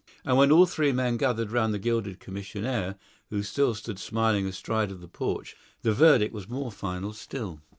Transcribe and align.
And 0.25 0.35
when 0.35 0.51
all 0.51 0.65
three 0.65 0.91
men 0.91 1.17
gathered 1.17 1.51
round 1.51 1.75
the 1.75 1.77
gilded 1.77 2.19
commissionaire, 2.19 2.95
who 3.29 3.43
still 3.43 3.75
stood 3.75 3.99
smiling 3.99 4.47
astride 4.47 4.89
of 4.89 4.99
the 4.99 5.07
porch, 5.07 5.55
the 5.83 5.93
verdict 5.93 6.33
was 6.33 6.49
more 6.49 6.71
final 6.71 7.13
still. 7.13 7.61